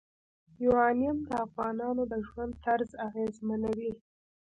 [0.63, 3.93] یورانیم د افغانانو د ژوند طرز اغېزمنوي.